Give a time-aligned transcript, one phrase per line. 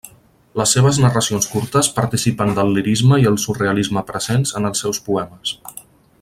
[0.59, 5.55] Les seves narracions curtes participen del lirisme i el surrealisme presents en els seus poemes.